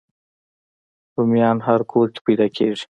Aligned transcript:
رومیان 1.15 1.57
هر 1.67 1.79
کور 1.91 2.07
کې 2.13 2.21
پیدا 2.25 2.47
کېږي 2.55 2.85